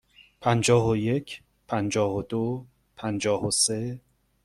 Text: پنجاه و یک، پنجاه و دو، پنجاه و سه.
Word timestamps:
پنجاه 0.41 0.89
و 0.89 0.95
یک، 0.95 1.41
پنجاه 1.67 2.15
و 2.15 2.21
دو، 2.21 2.65
پنجاه 2.95 3.45
و 3.47 3.51
سه. 3.51 3.99